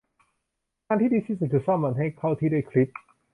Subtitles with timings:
[0.85, 2.89] ทางที่ดีที่สุดคือซ่อมมันให้เข้าที่ด้วยคลิป